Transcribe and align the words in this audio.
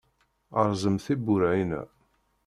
Rẓem 0.69 0.97
tiwwura-inna! 1.05 1.81